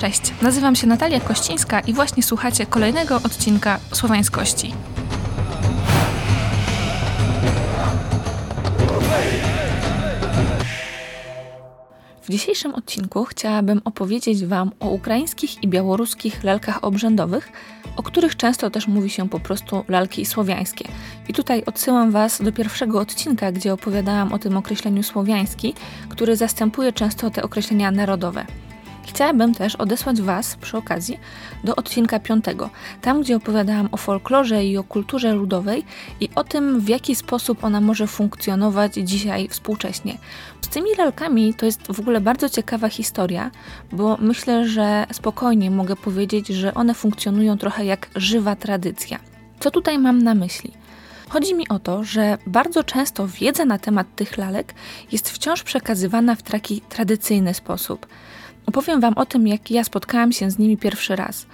Cześć, 0.00 0.34
nazywam 0.42 0.76
się 0.76 0.86
Natalia 0.86 1.20
Kościńska 1.20 1.80
i 1.80 1.92
właśnie 1.92 2.22
słuchacie 2.22 2.66
kolejnego 2.66 3.16
odcinka 3.16 3.80
Słowańskości. 3.92 4.74
W 12.22 12.30
dzisiejszym 12.30 12.74
odcinku 12.74 13.24
chciałabym 13.24 13.80
opowiedzieć 13.84 14.44
Wam 14.44 14.70
o 14.80 14.88
ukraińskich 14.88 15.62
i 15.62 15.68
białoruskich 15.68 16.44
lalkach 16.44 16.84
obrzędowych, 16.84 17.52
o 17.96 18.02
których 18.02 18.36
często 18.36 18.70
też 18.70 18.88
mówi 18.88 19.10
się 19.10 19.28
po 19.28 19.40
prostu 19.40 19.84
lalki 19.88 20.26
słowiańskie. 20.26 20.88
I 21.28 21.32
tutaj 21.32 21.64
odsyłam 21.64 22.10
Was 22.10 22.42
do 22.42 22.52
pierwszego 22.52 23.00
odcinka, 23.00 23.52
gdzie 23.52 23.72
opowiadałam 23.72 24.32
o 24.32 24.38
tym 24.38 24.56
określeniu 24.56 25.02
słowiański, 25.02 25.74
który 26.08 26.36
zastępuje 26.36 26.92
często 26.92 27.30
te 27.30 27.42
określenia 27.42 27.90
narodowe. 27.90 28.46
Chciałabym 29.10 29.54
też 29.54 29.76
odesłać 29.76 30.22
Was 30.22 30.56
przy 30.56 30.76
okazji 30.76 31.18
do 31.64 31.76
odcinka 31.76 32.20
piątego, 32.20 32.70
tam 33.02 33.22
gdzie 33.22 33.36
opowiadałam 33.36 33.88
o 33.92 33.96
folklorze 33.96 34.64
i 34.64 34.76
o 34.76 34.84
kulturze 34.84 35.32
ludowej 35.32 35.84
i 36.20 36.28
o 36.34 36.44
tym, 36.44 36.80
w 36.80 36.88
jaki 36.88 37.14
sposób 37.14 37.64
ona 37.64 37.80
może 37.80 38.06
funkcjonować 38.06 38.94
dzisiaj 38.94 39.48
współcześnie. 39.48 40.18
Z 40.60 40.68
tymi 40.68 40.90
lalkami 40.98 41.54
to 41.54 41.66
jest 41.66 41.92
w 41.92 42.00
ogóle 42.00 42.20
bardzo 42.20 42.48
ciekawa 42.48 42.88
historia, 42.88 43.50
bo 43.92 44.16
myślę, 44.20 44.68
że 44.68 45.06
spokojnie 45.12 45.70
mogę 45.70 45.96
powiedzieć, 45.96 46.48
że 46.48 46.74
one 46.74 46.94
funkcjonują 46.94 47.58
trochę 47.58 47.84
jak 47.84 48.10
żywa 48.16 48.56
tradycja. 48.56 49.18
Co 49.60 49.70
tutaj 49.70 49.98
mam 49.98 50.22
na 50.22 50.34
myśli? 50.34 50.72
Chodzi 51.28 51.54
mi 51.54 51.68
o 51.68 51.78
to, 51.78 52.04
że 52.04 52.38
bardzo 52.46 52.84
często 52.84 53.28
wiedza 53.28 53.64
na 53.64 53.78
temat 53.78 54.06
tych 54.16 54.38
lalek 54.38 54.74
jest 55.12 55.30
wciąż 55.30 55.62
przekazywana 55.62 56.34
w 56.34 56.42
taki 56.42 56.80
tradycyjny 56.80 57.54
sposób. 57.54 58.06
Opowiem 58.66 59.00
Wam 59.00 59.14
o 59.14 59.26
tym, 59.26 59.46
jak 59.46 59.70
ja 59.70 59.84
spotkałam 59.84 60.32
się 60.32 60.50
z 60.50 60.58
nimi 60.58 60.76
pierwszy 60.76 61.16
raz. 61.16 61.46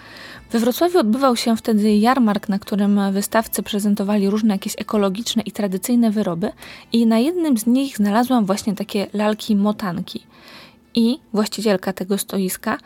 We 0.50 0.58
Wrocławiu 0.58 0.98
odbywał 0.98 1.36
się 1.36 1.56
wtedy 1.56 1.96
jarmark, 1.96 2.48
na 2.48 2.58
którym 2.58 3.12
wystawcy 3.12 3.62
prezentowali 3.62 4.30
różne 4.30 4.54
jakieś 4.54 4.74
ekologiczne 4.78 5.42
i 5.42 5.52
tradycyjne 5.52 6.10
wyroby, 6.10 6.50
i 6.92 7.06
na 7.06 7.18
jednym 7.18 7.58
z 7.58 7.66
nich 7.66 7.96
znalazłam 7.96 8.46
właśnie 8.46 8.74
takie 8.74 9.06
lalki 9.12 9.56
motanki. 9.56 10.26
I 10.94 11.18
właścicielka 11.32 11.92
tego 11.92 12.18
stoiska 12.18 12.78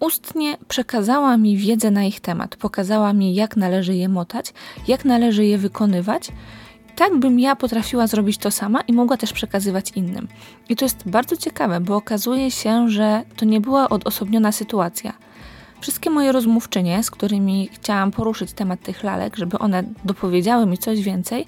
ustnie 0.00 0.56
przekazała 0.68 1.36
mi 1.36 1.56
wiedzę 1.56 1.90
na 1.90 2.04
ich 2.04 2.20
temat, 2.20 2.56
pokazała 2.56 3.12
mi, 3.12 3.34
jak 3.34 3.56
należy 3.56 3.94
je 3.94 4.08
motać, 4.08 4.52
jak 4.88 5.04
należy 5.04 5.44
je 5.44 5.58
wykonywać 5.58 6.32
tak 6.96 7.18
bym 7.18 7.40
ja 7.40 7.56
potrafiła 7.56 8.06
zrobić 8.06 8.38
to 8.38 8.50
sama 8.50 8.80
i 8.80 8.92
mogła 8.92 9.16
też 9.16 9.32
przekazywać 9.32 9.90
innym. 9.90 10.28
I 10.68 10.76
to 10.76 10.84
jest 10.84 11.08
bardzo 11.08 11.36
ciekawe, 11.36 11.80
bo 11.80 11.96
okazuje 11.96 12.50
się, 12.50 12.90
że 12.90 13.22
to 13.36 13.44
nie 13.44 13.60
była 13.60 13.88
odosobniona 13.88 14.52
sytuacja. 14.52 15.12
Wszystkie 15.80 16.10
moje 16.10 16.32
rozmówczynie, 16.32 17.02
z 17.02 17.10
którymi 17.10 17.68
chciałam 17.72 18.10
poruszyć 18.10 18.52
temat 18.52 18.80
tych 18.80 19.02
lalek, 19.02 19.36
żeby 19.36 19.58
one 19.58 19.84
dopowiedziały 20.04 20.66
mi 20.66 20.78
coś 20.78 21.00
więcej, 21.00 21.46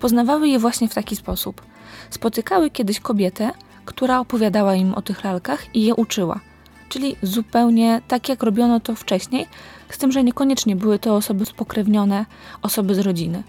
poznawały 0.00 0.48
je 0.48 0.58
właśnie 0.58 0.88
w 0.88 0.94
taki 0.94 1.16
sposób. 1.16 1.62
Spotykały 2.10 2.70
kiedyś 2.70 3.00
kobietę, 3.00 3.50
która 3.84 4.20
opowiadała 4.20 4.74
im 4.74 4.94
o 4.94 5.02
tych 5.02 5.24
lalkach 5.24 5.74
i 5.76 5.82
je 5.82 5.94
uczyła. 5.94 6.40
Czyli 6.88 7.16
zupełnie 7.22 8.02
tak, 8.08 8.28
jak 8.28 8.42
robiono 8.42 8.80
to 8.80 8.94
wcześniej, 8.94 9.46
z 9.88 9.98
tym, 9.98 10.12
że 10.12 10.24
niekoniecznie 10.24 10.76
były 10.76 10.98
to 10.98 11.16
osoby 11.16 11.46
spokrewnione, 11.46 12.26
osoby 12.62 12.94
z 12.94 12.98
rodziny 12.98 13.42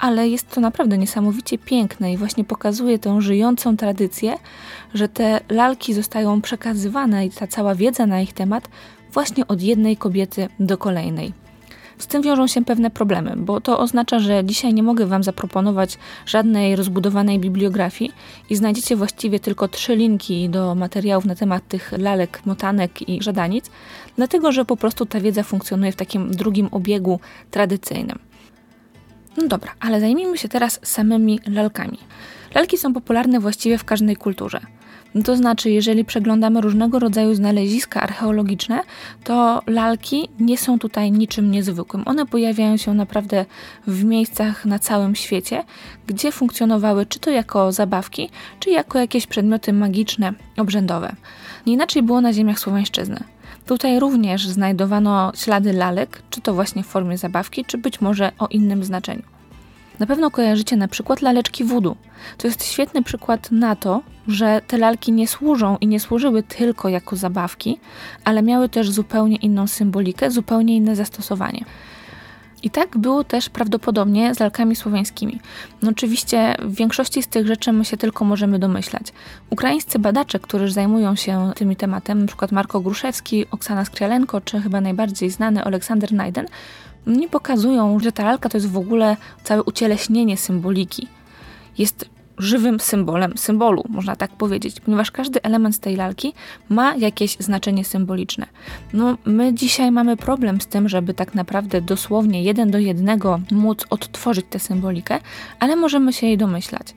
ale 0.00 0.28
jest 0.28 0.50
to 0.50 0.60
naprawdę 0.60 0.98
niesamowicie 0.98 1.58
piękne 1.58 2.12
i 2.12 2.16
właśnie 2.16 2.44
pokazuje 2.44 2.98
tę 2.98 3.20
żyjącą 3.20 3.76
tradycję, 3.76 4.34
że 4.94 5.08
te 5.08 5.40
lalki 5.48 5.94
zostają 5.94 6.40
przekazywane 6.40 7.26
i 7.26 7.30
ta 7.30 7.46
cała 7.46 7.74
wiedza 7.74 8.06
na 8.06 8.20
ich 8.20 8.32
temat 8.32 8.68
właśnie 9.12 9.46
od 9.46 9.62
jednej 9.62 9.96
kobiety 9.96 10.48
do 10.60 10.78
kolejnej. 10.78 11.32
Z 11.98 12.06
tym 12.06 12.22
wiążą 12.22 12.46
się 12.46 12.64
pewne 12.64 12.90
problemy, 12.90 13.34
bo 13.36 13.60
to 13.60 13.78
oznacza, 13.78 14.18
że 14.18 14.44
dzisiaj 14.44 14.74
nie 14.74 14.82
mogę 14.82 15.06
Wam 15.06 15.22
zaproponować 15.22 15.98
żadnej 16.26 16.76
rozbudowanej 16.76 17.38
bibliografii 17.38 18.12
i 18.50 18.56
znajdziecie 18.56 18.96
właściwie 18.96 19.40
tylko 19.40 19.68
trzy 19.68 19.96
linki 19.96 20.48
do 20.48 20.74
materiałów 20.74 21.24
na 21.24 21.34
temat 21.34 21.68
tych 21.68 21.92
lalek, 21.98 22.40
motanek 22.46 23.08
i 23.08 23.22
żadanic, 23.22 23.70
dlatego 24.16 24.52
że 24.52 24.64
po 24.64 24.76
prostu 24.76 25.06
ta 25.06 25.20
wiedza 25.20 25.42
funkcjonuje 25.42 25.92
w 25.92 25.96
takim 25.96 26.30
drugim 26.30 26.68
obiegu 26.72 27.20
tradycyjnym. 27.50 28.29
No 29.36 29.48
dobra, 29.48 29.72
ale 29.80 30.00
zajmijmy 30.00 30.38
się 30.38 30.48
teraz 30.48 30.80
samymi 30.82 31.40
lalkami. 31.46 31.98
Lalki 32.54 32.78
są 32.78 32.94
popularne 32.94 33.40
właściwie 33.40 33.78
w 33.78 33.84
każdej 33.84 34.16
kulturze. 34.16 34.60
No 35.14 35.22
to 35.22 35.36
znaczy, 35.36 35.70
jeżeli 35.70 36.04
przeglądamy 36.04 36.60
różnego 36.60 36.98
rodzaju 36.98 37.34
znaleziska 37.34 38.00
archeologiczne, 38.00 38.80
to 39.24 39.62
lalki 39.66 40.28
nie 40.40 40.58
są 40.58 40.78
tutaj 40.78 41.12
niczym 41.12 41.50
niezwykłym. 41.50 42.02
One 42.06 42.26
pojawiają 42.26 42.76
się 42.76 42.94
naprawdę 42.94 43.44
w 43.86 44.04
miejscach 44.04 44.64
na 44.64 44.78
całym 44.78 45.14
świecie, 45.14 45.64
gdzie 46.06 46.32
funkcjonowały 46.32 47.06
czy 47.06 47.18
to 47.18 47.30
jako 47.30 47.72
zabawki, 47.72 48.30
czy 48.60 48.70
jako 48.70 48.98
jakieś 48.98 49.26
przedmioty 49.26 49.72
magiczne, 49.72 50.32
obrzędowe. 50.56 51.12
Nie 51.66 51.72
inaczej 51.72 52.02
było 52.02 52.20
na 52.20 52.32
ziemiach 52.32 52.58
słowańszczyzny. 52.58 53.24
Tutaj 53.70 54.00
również 54.00 54.48
znajdowano 54.48 55.32
ślady 55.34 55.72
lalek, 55.72 56.22
czy 56.30 56.40
to 56.40 56.54
właśnie 56.54 56.82
w 56.82 56.86
formie 56.86 57.18
zabawki, 57.18 57.64
czy 57.64 57.78
być 57.78 58.00
może 58.00 58.32
o 58.38 58.46
innym 58.46 58.84
znaczeniu. 58.84 59.22
Na 59.98 60.06
pewno 60.06 60.30
kojarzycie 60.30 60.76
na 60.76 60.88
przykład 60.88 61.22
laleczki 61.22 61.64
wudu. 61.64 61.96
To 62.38 62.46
jest 62.46 62.64
świetny 62.64 63.02
przykład 63.02 63.50
na 63.50 63.76
to, 63.76 64.02
że 64.28 64.60
te 64.66 64.78
lalki 64.78 65.12
nie 65.12 65.28
służą 65.28 65.76
i 65.80 65.86
nie 65.86 66.00
służyły 66.00 66.42
tylko 66.42 66.88
jako 66.88 67.16
zabawki, 67.16 67.80
ale 68.24 68.42
miały 68.42 68.68
też 68.68 68.90
zupełnie 68.90 69.36
inną 69.36 69.66
symbolikę, 69.66 70.30
zupełnie 70.30 70.76
inne 70.76 70.96
zastosowanie. 70.96 71.64
I 72.62 72.70
tak 72.70 72.98
było 72.98 73.24
też 73.24 73.48
prawdopodobnie 73.48 74.34
z 74.34 74.40
lalkami 74.40 74.76
słowiańskimi. 74.76 75.40
No 75.82 75.90
oczywiście 75.90 76.56
w 76.62 76.74
większości 76.74 77.22
z 77.22 77.28
tych 77.28 77.46
rzeczy 77.46 77.72
my 77.72 77.84
się 77.84 77.96
tylko 77.96 78.24
możemy 78.24 78.58
domyślać. 78.58 79.06
Ukraińscy 79.50 79.98
badacze, 79.98 80.38
którzy 80.38 80.70
zajmują 80.70 81.16
się 81.16 81.52
tym 81.56 81.76
tematem, 81.76 82.18
np. 82.18 82.46
Marko 82.50 82.80
Gruszewski, 82.80 83.46
Oksana 83.50 83.84
Skrialenko, 83.84 84.40
czy 84.40 84.60
chyba 84.60 84.80
najbardziej 84.80 85.30
znany 85.30 85.64
Aleksander 85.64 86.12
Najden, 86.12 86.46
nie 87.06 87.28
pokazują, 87.28 87.98
że 87.98 88.12
ta 88.12 88.24
lalka 88.24 88.48
to 88.48 88.56
jest 88.56 88.70
w 88.70 88.78
ogóle 88.78 89.16
całe 89.44 89.62
ucieleśnienie 89.62 90.36
symboliki. 90.36 91.08
Jest 91.78 92.08
żywym 92.42 92.80
symbolem 92.80 93.38
symbolu, 93.38 93.84
można 93.88 94.16
tak 94.16 94.30
powiedzieć, 94.30 94.80
ponieważ 94.80 95.10
każdy 95.10 95.42
element 95.42 95.78
tej 95.78 95.96
lalki 95.96 96.32
ma 96.68 96.94
jakieś 96.96 97.36
znaczenie 97.36 97.84
symboliczne. 97.84 98.46
No, 98.92 99.16
my 99.24 99.54
dzisiaj 99.54 99.90
mamy 99.90 100.16
problem 100.16 100.60
z 100.60 100.66
tym, 100.66 100.88
żeby 100.88 101.14
tak 101.14 101.34
naprawdę 101.34 101.80
dosłownie 101.80 102.42
jeden 102.42 102.70
do 102.70 102.78
jednego 102.78 103.40
móc 103.50 103.86
odtworzyć 103.90 104.46
tę 104.50 104.58
symbolikę, 104.58 105.18
ale 105.60 105.76
możemy 105.76 106.12
się 106.12 106.26
jej 106.26 106.38
domyślać. 106.38 106.94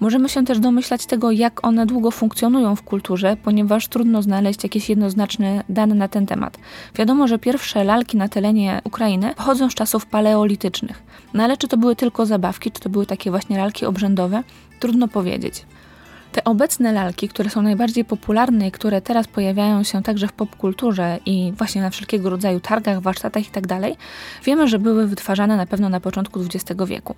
Możemy 0.00 0.28
się 0.28 0.44
też 0.44 0.58
domyślać 0.58 1.06
tego, 1.06 1.30
jak 1.30 1.66
one 1.66 1.86
długo 1.86 2.10
funkcjonują 2.10 2.76
w 2.76 2.82
kulturze, 2.82 3.36
ponieważ 3.42 3.88
trudno 3.88 4.22
znaleźć 4.22 4.62
jakieś 4.62 4.88
jednoznaczne 4.88 5.64
dane 5.68 5.94
na 5.94 6.08
ten 6.08 6.26
temat. 6.26 6.58
Wiadomo, 6.94 7.28
że 7.28 7.38
pierwsze 7.38 7.84
lalki 7.84 8.16
na 8.16 8.28
terenie 8.28 8.80
Ukrainy 8.84 9.34
pochodzą 9.36 9.70
z 9.70 9.74
czasów 9.74 10.06
paleolitycznych. 10.06 11.02
No 11.34 11.44
ale 11.44 11.56
czy 11.56 11.68
to 11.68 11.76
były 11.76 11.96
tylko 11.96 12.26
zabawki, 12.26 12.70
czy 12.70 12.80
to 12.80 12.88
były 12.88 13.06
takie 13.06 13.30
właśnie 13.30 13.58
lalki 13.58 13.86
obrzędowe, 13.86 14.42
trudno 14.78 15.08
powiedzieć. 15.08 15.66
Te 16.32 16.44
obecne 16.44 16.92
lalki, 16.92 17.28
które 17.28 17.50
są 17.50 17.62
najbardziej 17.62 18.04
popularne 18.04 18.68
i 18.68 18.72
które 18.72 19.00
teraz 19.00 19.28
pojawiają 19.28 19.82
się 19.82 20.02
także 20.02 20.28
w 20.28 20.32
popkulturze 20.32 21.18
i 21.26 21.52
właśnie 21.56 21.82
na 21.82 21.90
wszelkiego 21.90 22.30
rodzaju 22.30 22.60
targach, 22.60 23.00
warsztatach 23.00 23.44
itd., 23.44 23.80
tak 23.80 23.92
wiemy, 24.44 24.68
że 24.68 24.78
były 24.78 25.06
wytwarzane 25.06 25.56
na 25.56 25.66
pewno 25.66 25.88
na 25.88 26.00
początku 26.00 26.40
XX 26.40 26.82
wieku. 26.86 27.14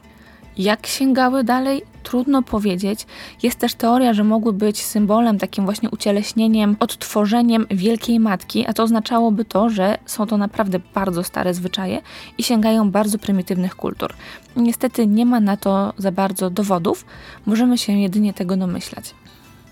Jak 0.61 0.87
sięgały 0.87 1.45
dalej, 1.45 1.83
trudno 2.03 2.43
powiedzieć. 2.43 3.07
Jest 3.43 3.59
też 3.59 3.75
teoria, 3.75 4.15
że 4.15 4.25
mogły 4.25 4.53
być 4.53 4.85
symbolem, 4.85 5.39
takim 5.39 5.65
właśnie 5.65 5.91
ucieleśnieniem, 5.91 6.77
odtworzeniem 6.81 7.67
Wielkiej 7.71 8.21
Matki, 8.21 8.67
a 8.67 8.73
to 8.73 8.83
oznaczałoby 8.83 9.45
to, 9.45 9.71
że 9.71 9.99
są 10.07 10.27
to 10.27 10.37
naprawdę 10.37 10.81
bardzo 10.95 11.25
stare 11.25 11.55
zwyczaje 11.55 12.03
i 12.39 12.43
sięgają 12.43 12.91
bardzo 12.91 13.19
prymitywnych 13.19 13.77
kultur. 13.77 14.15
Niestety 14.57 15.07
nie 15.07 15.27
ma 15.27 15.41
na 15.41 15.57
to 15.57 15.93
za 15.99 16.13
bardzo 16.13 16.51
dowodów, 16.51 17.07
możemy 17.47 17.79
się 17.79 17.93
jedynie 17.93 18.35
tego 18.35 18.57
domyślać. 18.57 19.15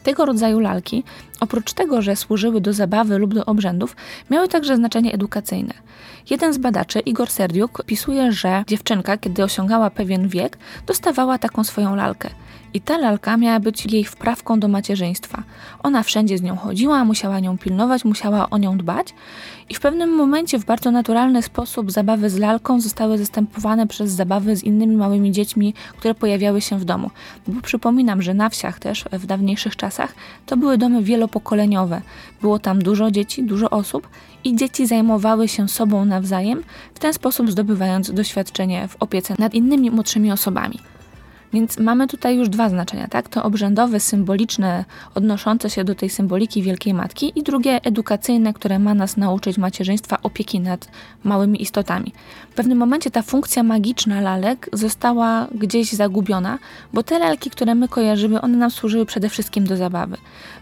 Tego 0.02 0.24
rodzaju 0.24 0.60
lalki, 0.60 1.04
oprócz 1.40 1.72
tego, 1.72 2.02
że 2.02 2.16
służyły 2.16 2.60
do 2.60 2.72
zabawy 2.72 3.18
lub 3.18 3.34
do 3.34 3.44
obrzędów, 3.44 3.96
miały 4.30 4.48
także 4.48 4.76
znaczenie 4.76 5.12
edukacyjne. 5.12 5.74
Jeden 6.30 6.52
z 6.52 6.58
badaczy, 6.58 7.00
Igor 7.00 7.30
Serdiuk, 7.30 7.82
pisuje, 7.86 8.32
że 8.32 8.64
dziewczynka, 8.66 9.16
kiedy 9.16 9.44
osiągała 9.44 9.90
pewien 9.90 10.28
wiek, 10.28 10.58
dostawała 10.86 11.38
taką 11.38 11.64
swoją 11.64 11.94
lalkę. 11.94 12.30
I 12.74 12.80
ta 12.80 12.98
lalka 12.98 13.36
miała 13.36 13.60
być 13.60 13.86
jej 13.86 14.04
wprawką 14.04 14.60
do 14.60 14.68
macierzyństwa. 14.68 15.42
Ona 15.82 16.02
wszędzie 16.02 16.38
z 16.38 16.42
nią 16.42 16.56
chodziła, 16.56 17.04
musiała 17.04 17.40
nią 17.40 17.58
pilnować, 17.58 18.04
musiała 18.04 18.50
o 18.50 18.58
nią 18.58 18.78
dbać. 18.78 19.14
I 19.68 19.74
w 19.74 19.80
pewnym 19.80 20.10
momencie 20.10 20.58
w 20.58 20.64
bardzo 20.64 20.90
naturalny 20.90 21.42
sposób 21.42 21.92
zabawy 21.92 22.30
z 22.30 22.38
lalką 22.38 22.80
zostały 22.80 23.18
zastępowane 23.18 23.86
przez 23.86 24.10
zabawy 24.10 24.56
z 24.56 24.64
innymi 24.64 24.96
małymi 24.96 25.32
dziećmi, 25.32 25.74
które 25.98 26.14
pojawiały 26.14 26.60
się 26.60 26.78
w 26.78 26.84
domu. 26.84 27.10
Bo 27.46 27.60
przypominam, 27.62 28.22
że 28.22 28.34
na 28.34 28.48
wsiach 28.48 28.78
też 28.78 29.04
w 29.12 29.26
dawniejszych 29.26 29.76
czasach 29.76 30.14
to 30.46 30.56
były 30.56 30.78
domy 30.78 31.02
wielopokoleniowe. 31.28 32.02
Było 32.40 32.58
tam 32.58 32.82
dużo 32.82 33.10
dzieci, 33.10 33.42
dużo 33.42 33.70
osób 33.70 34.08
i 34.44 34.56
dzieci 34.56 34.86
zajmowały 34.86 35.48
się 35.48 35.68
sobą 35.68 36.04
nawzajem, 36.04 36.62
w 36.94 36.98
ten 36.98 37.12
sposób 37.14 37.50
zdobywając 37.50 38.10
doświadczenie 38.10 38.88
w 38.88 38.96
opiece 39.00 39.34
nad 39.38 39.54
innymi 39.54 39.90
młodszymi 39.90 40.32
osobami. 40.32 40.78
Więc 41.52 41.78
mamy 41.78 42.06
tutaj 42.06 42.36
już 42.36 42.48
dwa 42.48 42.68
znaczenia, 42.68 43.08
tak? 43.08 43.28
To 43.28 43.42
obrzędowe, 43.42 44.00
symboliczne, 44.00 44.84
odnoszące 45.14 45.70
się 45.70 45.84
do 45.84 45.94
tej 45.94 46.10
symboliki 46.10 46.62
Wielkiej 46.62 46.94
Matki 46.94 47.32
i 47.38 47.42
drugie 47.42 47.84
edukacyjne, 47.84 48.52
które 48.52 48.78
ma 48.78 48.94
nas 48.94 49.16
nauczyć 49.16 49.58
macierzyństwa 49.58 50.18
opieki 50.22 50.60
nad 50.60 50.88
małymi 51.24 51.62
istotami. 51.62 52.12
W 52.50 52.54
pewnym 52.54 52.78
momencie 52.78 53.10
ta 53.10 53.22
funkcja 53.22 53.62
magiczna 53.62 54.20
lalek 54.20 54.70
została 54.72 55.46
gdzieś 55.54 55.92
zagubiona, 55.92 56.58
bo 56.92 57.02
te 57.02 57.18
lalki, 57.18 57.50
które 57.50 57.74
my 57.74 57.88
kojarzymy, 57.88 58.40
one 58.40 58.58
nam 58.58 58.70
służyły 58.70 59.06
przede 59.06 59.28
wszystkim 59.28 59.64
do 59.64 59.76
zabawy. 59.76 60.16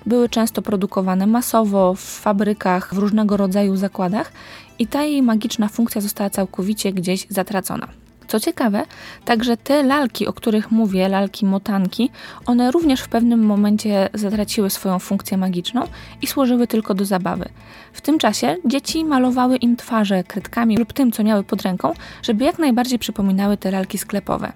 Były 0.07 0.29
często 0.29 0.63
produkowane 0.63 1.27
masowo 1.27 1.95
w 1.95 2.01
fabrykach, 2.01 2.95
w 2.95 2.99
różnego 2.99 3.37
rodzaju 3.37 3.77
zakładach 3.77 4.33
i 4.79 4.87
ta 4.87 5.05
jej 5.05 5.23
magiczna 5.23 5.69
funkcja 5.69 6.01
została 6.01 6.31
całkowicie 6.31 6.93
gdzieś 6.93 7.27
zatracona. 7.29 8.06
Co 8.29 8.41
ciekawe, 8.41 8.83
także 9.25 9.57
te 9.57 9.83
lalki, 9.83 10.27
o 10.27 10.33
których 10.33 10.71
mówię, 10.71 11.09
lalki 11.09 11.47
motanki, 11.47 12.11
one 12.47 12.71
również 12.71 13.01
w 13.01 13.09
pewnym 13.09 13.41
momencie 13.47 14.09
zatraciły 14.15 14.71
swoją 14.71 14.99
funkcję 14.99 15.37
magiczną 15.37 15.83
i 16.23 16.27
służyły 16.27 16.67
tylko 16.67 16.95
do 16.95 17.05
zabawy. 17.05 17.49
W 17.93 18.01
tym 18.01 18.19
czasie 18.19 18.57
dzieci 18.65 19.05
malowały 19.05 19.57
im 19.57 19.77
twarze 19.77 20.25
kredkami 20.25 20.77
lub 20.77 20.93
tym, 20.93 21.13
co 21.13 21.25
miały 21.25 21.45
pod 21.45 21.63
ręką, 21.63 21.93
żeby 22.23 22.45
jak 22.45 22.59
najbardziej 22.59 22.99
przypominały 22.99 23.57
te 23.57 23.71
lalki 23.71 23.99
sklepowe. 23.99 24.53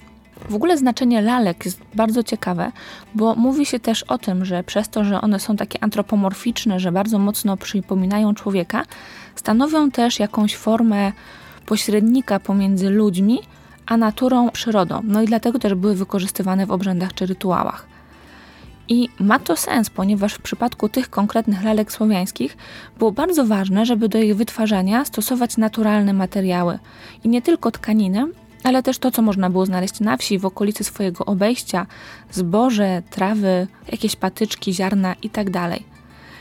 W 0.49 0.55
ogóle 0.55 0.79
znaczenie 0.79 1.23
lalek 1.23 1.65
jest 1.65 1.81
bardzo 1.95 2.23
ciekawe, 2.23 2.73
bo 3.15 3.35
mówi 3.35 3.67
się 3.67 3.81
też 3.81 4.03
o 4.03 4.19
tym, 4.19 4.45
że 4.45 4.65
przez 4.65 4.89
to, 4.89 5.05
że 5.05 5.21
one 5.21 5.41
są 5.41 5.57
takie 5.57 5.85
antropomorficzne, 5.85 6.81
że 6.81 6.93
bardzo 6.93 7.19
mocno 7.19 7.57
przypominają 7.57 8.35
człowieka, 8.35 8.83
stanowią 9.35 9.91
też 9.91 10.19
jakąś 10.19 10.57
formę 10.57 11.13
pośrednika 11.67 12.41
pomiędzy 12.41 12.91
ludźmi 12.91 13.41
a 13.91 13.97
naturą, 13.97 14.51
przyrodą. 14.51 15.01
No 15.05 15.23
i 15.23 15.27
dlatego 15.27 15.59
też 15.59 15.75
były 15.75 15.95
wykorzystywane 15.95 16.67
w 16.67 16.71
obrzędach 16.71 17.15
czy 17.15 17.27
rytuałach. 17.27 17.87
I 18.89 19.09
ma 19.21 19.39
to 19.39 19.57
sens, 19.57 19.91
ponieważ 19.91 20.35
w 20.35 20.43
przypadku 20.43 20.89
tych 20.89 21.11
konkretnych 21.11 21.65
lalek 21.65 21.93
słowiańskich 21.93 22.57
było 22.99 23.13
bardzo 23.13 23.45
ważne, 23.47 23.87
żeby 23.87 24.09
do 24.09 24.19
ich 24.19 24.37
wytwarzania 24.37 25.05
stosować 25.05 25.57
naturalne 25.57 26.13
materiały. 26.13 26.79
I 27.25 27.29
nie 27.29 27.43
tylko 27.43 27.71
tkaniny, 27.71 28.27
ale 28.65 28.83
też 28.83 28.99
to, 28.99 29.11
co 29.11 29.23
można 29.23 29.51
było 29.51 29.67
znaleźć 29.67 30.01
na 30.01 30.17
wsi, 30.17 30.39
w 30.39 30.47
okolicy 30.47 30.85
swojego 30.85 31.25
obejścia, 31.25 31.87
zboże, 32.31 33.03
trawy, 33.11 33.67
jakieś 33.93 34.17
patyczki, 34.17 34.75
ziarna 34.75 35.15
itd. 35.23 35.53
Tak 35.53 35.81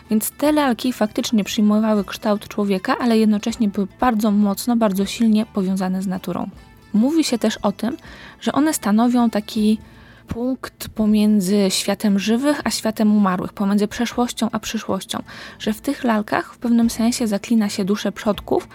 Więc 0.09 0.31
te 0.31 0.51
lalki 0.51 0.93
faktycznie 0.93 1.43
przyjmowały 1.43 2.03
kształt 2.03 2.47
człowieka, 2.47 2.95
ale 2.99 3.17
jednocześnie 3.17 3.67
były 3.67 3.87
bardzo 3.99 4.31
mocno, 4.31 4.75
bardzo 4.75 5.05
silnie 5.05 5.45
powiązane 5.45 6.01
z 6.01 6.07
naturą. 6.07 6.49
Mówi 6.93 7.23
się 7.23 7.37
też 7.37 7.57
o 7.57 7.71
tym, 7.71 7.97
że 8.41 8.51
one 8.51 8.73
stanowią 8.73 9.29
taki 9.29 9.79
punkt 10.27 10.89
pomiędzy 10.89 11.65
światem 11.69 12.19
żywych 12.19 12.61
a 12.63 12.69
światem 12.69 13.17
umarłych, 13.17 13.53
pomiędzy 13.53 13.87
przeszłością 13.87 14.49
a 14.51 14.59
przyszłością, 14.59 15.23
że 15.59 15.73
w 15.73 15.81
tych 15.81 16.03
lalkach 16.03 16.53
w 16.53 16.57
pewnym 16.57 16.89
sensie 16.89 17.27
zaklina 17.27 17.69
się 17.69 17.85
duszę 17.85 18.11
przodków 18.11 18.67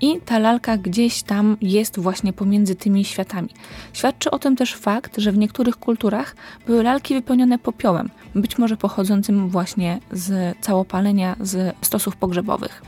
i 0.00 0.20
ta 0.20 0.38
lalka 0.38 0.76
gdzieś 0.76 1.22
tam 1.22 1.56
jest 1.60 1.98
właśnie 1.98 2.32
pomiędzy 2.32 2.74
tymi 2.74 3.04
światami. 3.04 3.48
Świadczy 3.92 4.30
o 4.30 4.38
tym 4.38 4.56
też 4.56 4.74
fakt, 4.74 5.18
że 5.18 5.32
w 5.32 5.38
niektórych 5.38 5.76
kulturach 5.76 6.36
były 6.66 6.82
lalki 6.82 7.14
wypełnione 7.14 7.58
popiołem, 7.58 8.10
być 8.34 8.58
może 8.58 8.76
pochodzącym 8.76 9.48
właśnie 9.48 9.98
z 10.12 10.58
całopalenia 10.60 11.36
z 11.40 11.76
stosów 11.82 12.16
pogrzebowych. 12.16 12.82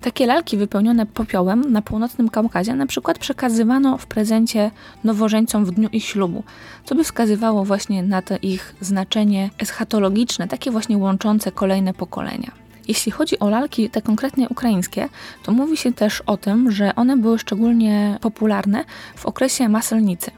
Takie 0.00 0.26
lalki 0.26 0.56
wypełnione 0.56 1.06
popiołem 1.06 1.72
na 1.72 1.82
północnym 1.82 2.28
Kaukazie 2.28 2.74
na 2.74 2.86
przykład 2.86 3.18
przekazywano 3.18 3.98
w 3.98 4.06
prezencie 4.06 4.70
nowożeńcom 5.04 5.64
w 5.64 5.70
dniu 5.70 5.88
ich 5.88 6.04
ślubu, 6.04 6.42
co 6.84 6.94
by 6.94 7.04
wskazywało 7.04 7.64
właśnie 7.64 8.02
na 8.02 8.22
to 8.22 8.34
ich 8.42 8.74
znaczenie 8.80 9.50
eschatologiczne, 9.58 10.48
takie 10.48 10.70
właśnie 10.70 10.98
łączące 10.98 11.52
kolejne 11.52 11.94
pokolenia. 11.94 12.52
Jeśli 12.88 13.12
chodzi 13.12 13.38
o 13.38 13.48
lalki 13.48 13.90
te 13.90 14.02
konkretnie 14.02 14.48
ukraińskie, 14.48 15.08
to 15.42 15.52
mówi 15.52 15.76
się 15.76 15.92
też 15.92 16.20
o 16.20 16.36
tym, 16.36 16.70
że 16.70 16.94
one 16.94 17.16
były 17.16 17.38
szczególnie 17.38 18.18
popularne 18.20 18.84
w 19.16 19.26
okresie 19.26 19.68
maselnicy. 19.68 20.30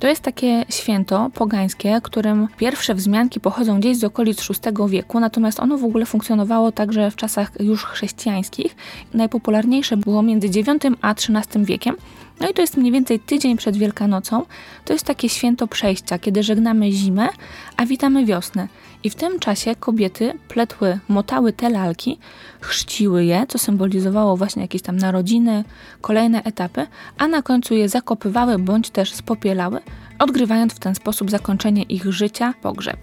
To 0.00 0.08
jest 0.08 0.22
takie 0.22 0.64
święto 0.68 1.30
pogańskie, 1.34 2.00
którym 2.02 2.48
pierwsze 2.56 2.94
wzmianki 2.94 3.40
pochodzą 3.40 3.80
gdzieś 3.80 3.96
z 3.96 4.04
okolic 4.04 4.48
VI 4.48 4.88
wieku, 4.88 5.20
natomiast 5.20 5.60
ono 5.60 5.78
w 5.78 5.84
ogóle 5.84 6.06
funkcjonowało 6.06 6.72
także 6.72 7.10
w 7.10 7.16
czasach 7.16 7.50
już 7.60 7.84
chrześcijańskich. 7.84 8.76
Najpopularniejsze 9.14 9.96
było 9.96 10.22
między 10.22 10.46
IX 10.46 10.68
a 11.02 11.10
XIII 11.10 11.64
wiekiem. 11.64 11.96
No 12.40 12.48
i 12.48 12.54
to 12.54 12.60
jest 12.62 12.76
mniej 12.76 12.92
więcej 12.92 13.20
tydzień 13.20 13.56
przed 13.56 13.76
Wielkanocą. 13.76 14.42
To 14.84 14.92
jest 14.92 15.06
takie 15.06 15.28
święto 15.28 15.66
przejścia, 15.66 16.18
kiedy 16.18 16.42
żegnamy 16.42 16.92
zimę, 16.92 17.28
a 17.76 17.86
witamy 17.86 18.26
wiosnę. 18.26 18.68
I 19.04 19.10
w 19.10 19.14
tym 19.14 19.38
czasie 19.38 19.74
kobiety 19.76 20.32
pletły, 20.48 20.98
motały 21.08 21.52
te 21.52 21.70
lalki, 21.70 22.18
chrzciły 22.60 23.24
je, 23.24 23.46
co 23.48 23.58
symbolizowało 23.58 24.36
właśnie 24.36 24.62
jakieś 24.62 24.82
tam 24.82 24.96
narodziny, 24.96 25.64
kolejne 26.00 26.42
etapy, 26.42 26.86
a 27.18 27.28
na 27.28 27.42
końcu 27.42 27.74
je 27.74 27.88
zakopywały 27.88 28.58
bądź 28.58 28.90
też 28.90 29.12
spopielały, 29.12 29.80
odgrywając 30.18 30.72
w 30.72 30.78
ten 30.78 30.94
sposób 30.94 31.30
zakończenie 31.30 31.82
ich 31.82 32.12
życia, 32.12 32.54
pogrzeb. 32.62 32.96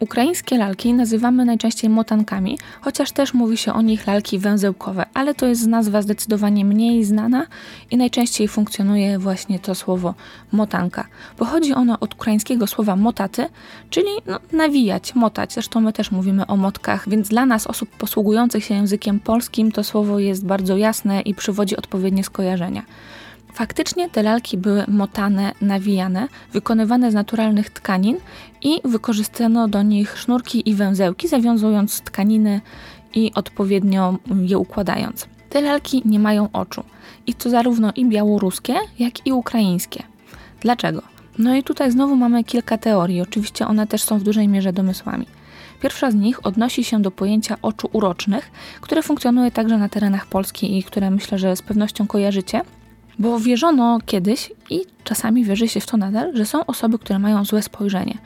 Ukraińskie 0.00 0.58
lalki 0.58 0.94
nazywamy 0.94 1.44
najczęściej 1.44 1.90
motankami, 1.90 2.58
chociaż 2.80 3.12
też 3.12 3.34
mówi 3.34 3.56
się 3.56 3.72
o 3.72 3.82
nich 3.82 4.06
lalki 4.06 4.38
węzełkowe, 4.38 5.06
ale 5.14 5.34
to 5.34 5.46
jest 5.46 5.66
nazwa 5.66 6.02
zdecydowanie 6.02 6.64
mniej 6.64 7.04
znana 7.04 7.46
i 7.90 7.96
najczęściej 7.96 8.48
funkcjonuje 8.48 9.18
właśnie 9.18 9.58
to 9.58 9.74
słowo 9.74 10.14
motanka. 10.52 11.06
Pochodzi 11.36 11.74
ono 11.74 12.00
od 12.00 12.14
ukraińskiego 12.14 12.66
słowa 12.66 12.96
motaty, 12.96 13.46
czyli 13.90 14.08
no, 14.26 14.38
nawijać, 14.52 15.14
motać. 15.14 15.52
Zresztą 15.52 15.80
my 15.80 15.92
też 15.92 16.10
mówimy 16.10 16.46
o 16.46 16.56
motkach, 16.56 17.08
więc 17.08 17.28
dla 17.28 17.46
nas, 17.46 17.66
osób 17.66 17.90
posługujących 17.90 18.64
się 18.64 18.74
językiem 18.74 19.20
polskim, 19.20 19.72
to 19.72 19.84
słowo 19.84 20.18
jest 20.18 20.46
bardzo 20.46 20.76
jasne 20.76 21.20
i 21.20 21.34
przywodzi 21.34 21.76
odpowiednie 21.76 22.24
skojarzenia. 22.24 22.82
Faktycznie 23.54 24.10
te 24.10 24.22
lalki 24.22 24.58
były 24.58 24.84
motane, 24.88 25.52
nawijane, 25.60 26.28
wykonywane 26.52 27.10
z 27.10 27.14
naturalnych 27.14 27.70
tkanin 27.70 28.16
i 28.62 28.80
wykorzystano 28.84 29.68
do 29.68 29.82
nich 29.82 30.18
sznurki 30.18 30.70
i 30.70 30.74
węzełki, 30.74 31.28
zawiązując 31.28 32.00
tkaniny 32.00 32.60
i 33.14 33.32
odpowiednio 33.34 34.18
je 34.42 34.58
układając. 34.58 35.28
Te 35.50 35.60
lalki 35.60 36.02
nie 36.04 36.18
mają 36.18 36.48
oczu 36.52 36.84
i 37.26 37.34
to 37.34 37.50
zarówno 37.50 37.92
i 37.96 38.06
białoruskie, 38.06 38.74
jak 38.98 39.26
i 39.26 39.32
ukraińskie. 39.32 40.02
Dlaczego? 40.60 41.02
No 41.38 41.54
i 41.56 41.62
tutaj 41.62 41.92
znowu 41.92 42.16
mamy 42.16 42.44
kilka 42.44 42.78
teorii, 42.78 43.20
oczywiście 43.20 43.66
one 43.66 43.86
też 43.86 44.02
są 44.02 44.18
w 44.18 44.22
dużej 44.22 44.48
mierze 44.48 44.72
domysłami. 44.72 45.26
Pierwsza 45.80 46.10
z 46.10 46.14
nich 46.14 46.46
odnosi 46.46 46.84
się 46.84 47.02
do 47.02 47.10
pojęcia 47.10 47.56
oczu 47.62 47.88
urocznych, 47.92 48.50
które 48.80 49.02
funkcjonuje 49.02 49.50
także 49.50 49.78
na 49.78 49.88
terenach 49.88 50.26
Polski 50.26 50.78
i 50.78 50.84
które 50.84 51.10
myślę, 51.10 51.38
że 51.38 51.56
z 51.56 51.62
pewnością 51.62 52.06
kojarzycie. 52.06 52.60
Bo 53.18 53.40
wierzono 53.40 53.98
kiedyś 54.06 54.52
i 54.70 54.80
czasami 55.04 55.44
wierzy 55.44 55.68
się 55.68 55.80
w 55.80 55.86
to 55.86 55.96
nadal, 55.96 56.36
że 56.36 56.46
są 56.46 56.66
osoby, 56.66 56.98
które 56.98 57.18
mają 57.18 57.44
złe 57.44 57.62
spojrzenie. 57.62 58.18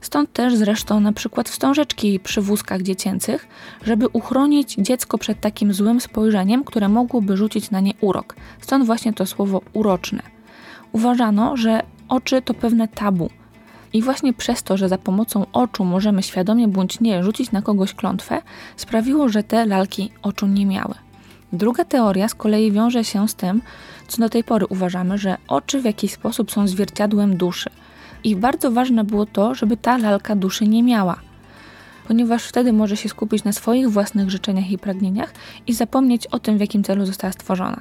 Stąd 0.00 0.32
też 0.32 0.56
zresztą 0.56 1.00
na 1.00 1.12
przykład 1.12 1.48
wstążeczki 1.48 2.20
przy 2.20 2.40
wózkach 2.40 2.82
dziecięcych, 2.82 3.48
żeby 3.84 4.08
uchronić 4.08 4.74
dziecko 4.74 5.18
przed 5.18 5.40
takim 5.40 5.72
złym 5.72 6.00
spojrzeniem, 6.00 6.64
które 6.64 6.88
mogłoby 6.88 7.36
rzucić 7.36 7.70
na 7.70 7.80
nie 7.80 7.92
urok. 8.00 8.36
Stąd 8.60 8.86
właśnie 8.86 9.12
to 9.12 9.26
słowo 9.26 9.60
uroczne. 9.72 10.22
Uważano, 10.92 11.56
że 11.56 11.82
oczy 12.08 12.42
to 12.42 12.54
pewne 12.54 12.88
tabu. 12.88 13.30
I 13.92 14.02
właśnie 14.02 14.32
przez 14.32 14.62
to, 14.62 14.76
że 14.76 14.88
za 14.88 14.98
pomocą 14.98 15.46
oczu 15.52 15.84
możemy 15.84 16.22
świadomie 16.22 16.68
bądź 16.68 17.00
nie 17.00 17.22
rzucić 17.22 17.52
na 17.52 17.62
kogoś 17.62 17.94
klątwę, 17.94 18.42
sprawiło, 18.76 19.28
że 19.28 19.42
te 19.42 19.66
lalki 19.66 20.12
oczu 20.22 20.46
nie 20.46 20.66
miały. 20.66 20.94
Druga 21.52 21.84
teoria 21.84 22.28
z 22.28 22.34
kolei 22.34 22.72
wiąże 22.72 23.04
się 23.04 23.28
z 23.28 23.34
tym, 23.34 23.62
co 24.08 24.22
do 24.22 24.28
tej 24.28 24.44
pory 24.44 24.66
uważamy, 24.66 25.18
że 25.18 25.36
oczy 25.48 25.80
w 25.80 25.84
jakiś 25.84 26.12
sposób 26.12 26.50
są 26.50 26.68
zwierciadłem 26.68 27.36
duszy. 27.36 27.70
I 28.24 28.36
bardzo 28.36 28.70
ważne 28.70 29.04
było 29.04 29.26
to, 29.26 29.54
żeby 29.54 29.76
ta 29.76 29.98
lalka 29.98 30.36
duszy 30.36 30.68
nie 30.68 30.82
miała, 30.82 31.20
ponieważ 32.08 32.44
wtedy 32.44 32.72
może 32.72 32.96
się 32.96 33.08
skupić 33.08 33.44
na 33.44 33.52
swoich 33.52 33.90
własnych 33.90 34.30
życzeniach 34.30 34.70
i 34.70 34.78
pragnieniach 34.78 35.32
i 35.66 35.74
zapomnieć 35.74 36.26
o 36.26 36.38
tym, 36.38 36.56
w 36.58 36.60
jakim 36.60 36.84
celu 36.84 37.06
została 37.06 37.32
stworzona. 37.32 37.80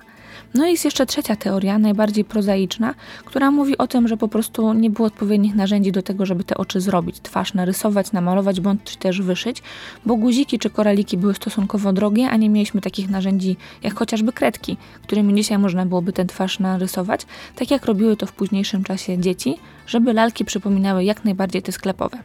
No 0.58 0.68
i 0.68 0.72
jest 0.72 0.86
jeszcze 0.86 1.06
trzecia 1.06 1.36
teoria, 1.36 1.80
najbardziej 1.80 2.26
prozaiczna, 2.26 2.96
która 3.26 3.52
mówi 3.52 3.78
o 3.78 3.88
tym, 3.88 4.08
że 4.08 4.18
po 4.18 4.28
prostu 4.28 4.74
nie 4.74 4.90
było 4.90 5.08
odpowiednich 5.08 5.56
narzędzi 5.56 5.92
do 5.92 6.02
tego, 6.02 6.26
żeby 6.26 6.44
te 6.44 6.58
oczy 6.58 6.82
zrobić, 6.82 7.20
twarz 7.20 7.54
narysować, 7.54 8.12
namalować 8.12 8.62
bądź 8.62 8.96
też 8.96 9.22
wyszyć, 9.22 9.62
bo 10.06 10.16
guziki 10.16 10.60
czy 10.60 10.70
koraliki 10.70 11.18
były 11.18 11.34
stosunkowo 11.34 11.94
drogie, 11.94 12.30
a 12.30 12.38
nie 12.38 12.50
mieliśmy 12.50 12.82
takich 12.82 13.10
narzędzi 13.10 13.56
jak 13.84 14.00
chociażby 14.00 14.34
kredki, 14.34 14.78
którymi 15.04 15.36
dzisiaj 15.36 15.58
można 15.58 15.86
byłoby 15.86 16.14
tę 16.14 16.26
twarz 16.26 16.60
narysować, 16.60 17.22
tak 17.56 17.72
jak 17.72 17.86
robiły 17.86 18.18
to 18.18 18.26
w 18.26 18.32
późniejszym 18.32 18.84
czasie 18.84 19.18
dzieci, 19.18 19.58
żeby 19.88 20.14
lalki 20.14 20.46
przypominały 20.46 21.04
jak 21.04 21.26
najbardziej 21.26 21.62
te 21.62 21.72
sklepowe. 21.72 22.18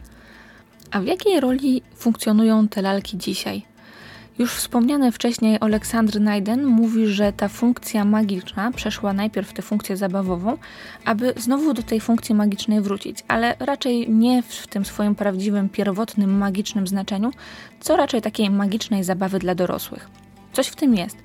A 0.91 0.99
w 0.99 1.05
jakiej 1.05 1.39
roli 1.39 1.81
funkcjonują 1.95 2.67
te 2.67 2.81
lalki 2.81 3.17
dzisiaj? 3.17 3.72
Już 4.39 4.53
wspomniany 4.53 5.11
wcześniej 5.11 5.57
Aleksandr 5.61 6.19
Najden 6.19 6.65
mówi, 6.65 7.07
że 7.07 7.33
ta 7.33 7.47
funkcja 7.47 8.05
magiczna 8.05 8.71
przeszła 8.71 9.13
najpierw 9.13 9.53
tę 9.53 9.61
funkcję 9.61 9.97
zabawową, 9.97 10.57
aby 11.05 11.33
znowu 11.37 11.73
do 11.73 11.83
tej 11.83 11.99
funkcji 11.99 12.35
magicznej 12.35 12.81
wrócić, 12.81 13.23
ale 13.27 13.55
raczej 13.59 14.09
nie 14.09 14.43
w 14.43 14.67
tym 14.67 14.85
swoim 14.85 15.15
prawdziwym, 15.15 15.69
pierwotnym, 15.69 16.37
magicznym 16.37 16.87
znaczeniu, 16.87 17.31
co 17.79 17.95
raczej 17.95 18.21
takiej 18.21 18.49
magicznej 18.49 19.03
zabawy 19.03 19.39
dla 19.39 19.55
dorosłych. 19.55 20.09
Coś 20.53 20.67
w 20.67 20.75
tym 20.75 20.95
jest. 20.95 21.17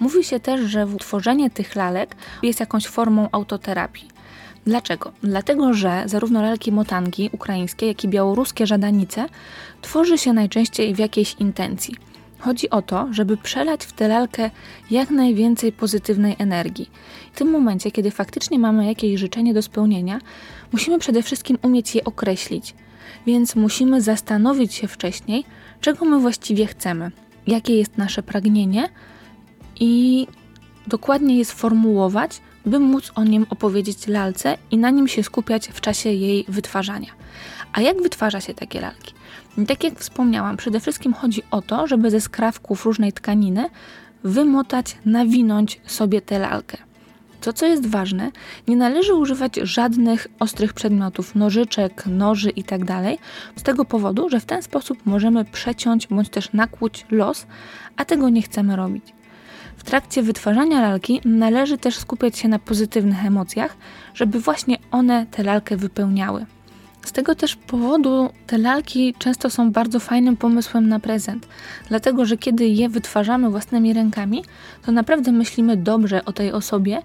Mówi 0.00 0.24
się 0.24 0.40
też, 0.40 0.60
że 0.60 0.86
tworzenie 0.98 1.50
tych 1.50 1.76
lalek 1.76 2.16
jest 2.42 2.60
jakąś 2.60 2.86
formą 2.86 3.28
autoterapii. 3.32 4.08
Dlaczego? 4.64 5.12
Dlatego, 5.22 5.74
że 5.74 6.02
zarówno 6.06 6.42
lalki 6.42 6.72
motangi 6.72 7.30
ukraińskie, 7.32 7.86
jak 7.86 8.04
i 8.04 8.08
białoruskie 8.08 8.66
żadanice 8.66 9.28
tworzy 9.82 10.18
się 10.18 10.32
najczęściej 10.32 10.94
w 10.94 10.98
jakiejś 10.98 11.34
intencji. 11.34 11.94
Chodzi 12.38 12.70
o 12.70 12.82
to, 12.82 13.08
żeby 13.10 13.36
przelać 13.36 13.84
w 13.84 13.92
tę 13.92 14.08
lalkę 14.08 14.50
jak 14.90 15.10
najwięcej 15.10 15.72
pozytywnej 15.72 16.36
energii. 16.38 16.90
W 17.32 17.38
tym 17.38 17.50
momencie, 17.50 17.90
kiedy 17.90 18.10
faktycznie 18.10 18.58
mamy 18.58 18.86
jakieś 18.86 19.20
życzenie 19.20 19.54
do 19.54 19.62
spełnienia, 19.62 20.18
musimy 20.72 20.98
przede 20.98 21.22
wszystkim 21.22 21.58
umieć 21.62 21.94
je 21.94 22.04
określić. 22.04 22.74
Więc 23.26 23.56
musimy 23.56 24.02
zastanowić 24.02 24.74
się 24.74 24.88
wcześniej, 24.88 25.44
czego 25.80 26.04
my 26.04 26.18
właściwie 26.18 26.66
chcemy, 26.66 27.10
jakie 27.46 27.76
jest 27.76 27.98
nasze 27.98 28.22
pragnienie 28.22 28.88
i 29.80 30.26
dokładnie 30.86 31.38
je 31.38 31.44
sformułować, 31.44 32.40
by 32.66 32.78
móc 32.78 33.12
o 33.14 33.24
nim 33.24 33.46
opowiedzieć 33.50 34.06
lalce 34.06 34.58
i 34.70 34.78
na 34.78 34.90
nim 34.90 35.08
się 35.08 35.22
skupiać 35.22 35.68
w 35.68 35.80
czasie 35.80 36.10
jej 36.10 36.44
wytwarzania. 36.48 37.10
A 37.72 37.80
jak 37.80 38.02
wytwarza 38.02 38.40
się 38.40 38.54
takie 38.54 38.80
lalki? 38.80 39.14
Tak 39.68 39.84
jak 39.84 39.98
wspomniałam, 39.98 40.56
przede 40.56 40.80
wszystkim 40.80 41.14
chodzi 41.14 41.42
o 41.50 41.62
to, 41.62 41.86
żeby 41.86 42.10
ze 42.10 42.20
skrawków 42.20 42.84
różnej 42.84 43.12
tkaniny 43.12 43.70
wymotać, 44.24 44.96
nawinąć 45.04 45.80
sobie 45.86 46.20
tę 46.20 46.38
lalkę. 46.38 46.76
To, 47.40 47.52
co 47.52 47.66
jest 47.66 47.86
ważne, 47.86 48.30
nie 48.68 48.76
należy 48.76 49.14
używać 49.14 49.56
żadnych 49.56 50.26
ostrych 50.38 50.72
przedmiotów, 50.72 51.34
nożyczek, 51.34 52.04
noży 52.06 52.50
itd. 52.50 52.86
Tak 52.86 53.18
z 53.56 53.62
tego 53.62 53.84
powodu, 53.84 54.28
że 54.28 54.40
w 54.40 54.44
ten 54.44 54.62
sposób 54.62 54.98
możemy 55.04 55.44
przeciąć 55.44 56.06
bądź 56.06 56.28
też 56.28 56.52
nakłuć 56.52 57.06
los, 57.10 57.46
a 57.96 58.04
tego 58.04 58.28
nie 58.28 58.42
chcemy 58.42 58.76
robić. 58.76 59.04
W 59.76 59.84
trakcie 59.84 60.22
wytwarzania 60.22 60.80
lalki 60.80 61.20
należy 61.24 61.78
też 61.78 61.96
skupiać 61.96 62.38
się 62.38 62.48
na 62.48 62.58
pozytywnych 62.58 63.24
emocjach, 63.24 63.76
żeby 64.14 64.40
właśnie 64.40 64.76
one 64.90 65.26
tę 65.26 65.42
lalkę 65.42 65.76
wypełniały. 65.76 66.46
Z 67.06 67.12
tego 67.12 67.34
też 67.34 67.56
powodu 67.56 68.28
te 68.46 68.58
lalki 68.58 69.14
często 69.18 69.50
są 69.50 69.72
bardzo 69.72 70.00
fajnym 70.00 70.36
pomysłem 70.36 70.88
na 70.88 71.00
prezent, 71.00 71.48
dlatego 71.88 72.26
że 72.26 72.36
kiedy 72.36 72.66
je 72.68 72.88
wytwarzamy 72.88 73.50
własnymi 73.50 73.92
rękami, 73.92 74.44
to 74.86 74.92
naprawdę 74.92 75.32
myślimy 75.32 75.76
dobrze 75.76 76.24
o 76.24 76.32
tej 76.32 76.52
osobie 76.52 77.02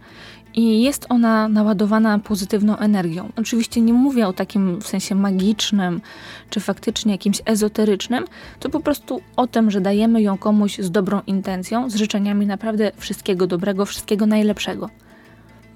i 0.53 0.81
jest 0.81 1.05
ona 1.09 1.47
naładowana 1.47 2.19
pozytywną 2.19 2.77
energią. 2.77 3.29
Oczywiście 3.35 3.81
nie 3.81 3.93
mówię 3.93 4.27
o 4.27 4.33
takim 4.33 4.81
w 4.81 4.87
sensie 4.87 5.15
magicznym, 5.15 6.01
czy 6.49 6.59
faktycznie 6.59 7.11
jakimś 7.11 7.41
ezoterycznym, 7.45 8.25
to 8.59 8.69
po 8.69 8.79
prostu 8.79 9.21
o 9.35 9.47
tym, 9.47 9.71
że 9.71 9.81
dajemy 9.81 10.21
ją 10.21 10.37
komuś 10.37 10.79
z 10.79 10.91
dobrą 10.91 11.21
intencją, 11.27 11.89
z 11.89 11.95
życzeniami 11.95 12.45
naprawdę 12.45 12.91
wszystkiego 12.97 13.47
dobrego, 13.47 13.85
wszystkiego 13.85 14.25
najlepszego. 14.25 14.89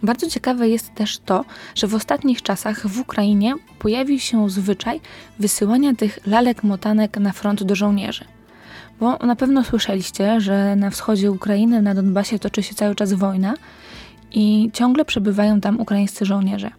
Bardzo 0.03 0.29
ciekawe 0.29 0.69
jest 0.69 0.95
też 0.95 1.17
to, 1.17 1.45
że 1.75 1.87
w 1.87 1.95
ostatnich 1.95 2.41
czasach 2.41 2.87
w 2.87 2.99
Ukrainie 2.99 3.53
pojawił 3.79 4.19
się 4.19 4.49
zwyczaj 4.49 5.01
wysyłania 5.39 5.95
tych 5.95 6.19
lalek 6.25 6.63
motanek 6.63 7.17
na 7.17 7.31
front 7.31 7.63
do 7.63 7.75
żołnierzy. 7.75 8.25
Bo 8.99 9.17
na 9.17 9.35
pewno 9.35 9.63
słyszeliście, 9.63 10.41
że 10.41 10.75
na 10.75 10.89
wschodzie 10.89 11.31
Ukrainy, 11.31 11.81
na 11.81 11.95
Donbasie 11.95 12.39
toczy 12.39 12.63
się 12.63 12.75
cały 12.75 12.95
czas 12.95 13.13
wojna 13.13 13.53
i 14.31 14.69
ciągle 14.73 15.05
przebywają 15.05 15.61
tam 15.61 15.79
ukraińscy 15.79 16.25
żołnierze. 16.25 16.71